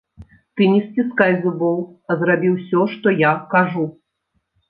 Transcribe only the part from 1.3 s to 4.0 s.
зубоў, а зрабі ўсё, што я кажу.